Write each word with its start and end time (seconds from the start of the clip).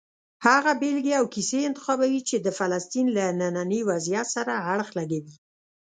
هغه 0.47 0.71
بېلګې 0.81 1.13
او 1.19 1.25
کیسې 1.33 1.59
انتخابوي 1.69 2.21
چې 2.29 2.35
د 2.45 2.47
فلسطین 2.59 3.07
له 3.17 3.25
ننني 3.39 3.79
وضعیت 3.89 4.27
سره 4.35 4.53
اړخ 4.73 4.89
لګوي. 4.99 5.35